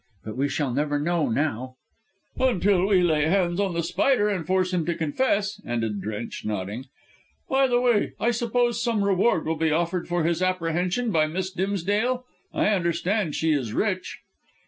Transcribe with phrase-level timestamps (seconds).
[0.25, 1.75] But we shall never know now"
[2.35, 6.85] "Until we lay hands on The Spider and force him to confess," ended Drench, nodding.
[7.47, 11.51] "By the way, I suppose some reward will be offered for his apprehension by Miss
[11.51, 12.25] Dimsdale?
[12.51, 14.17] I understand she is rich."